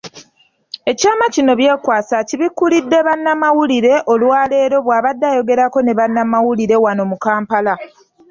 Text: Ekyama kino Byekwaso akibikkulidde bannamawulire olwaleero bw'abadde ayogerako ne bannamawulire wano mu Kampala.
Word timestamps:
Ekyama 0.91 1.25
kino 1.35 1.51
Byekwaso 1.59 2.13
akibikkulidde 2.21 2.97
bannamawulire 3.07 3.93
olwaleero 4.11 4.77
bw'abadde 4.85 5.25
ayogerako 5.31 5.79
ne 5.83 5.93
bannamawulire 5.99 6.75
wano 6.83 7.03
mu 7.11 7.17
Kampala. 7.25 7.73